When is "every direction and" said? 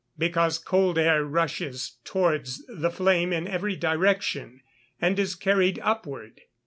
3.47-5.19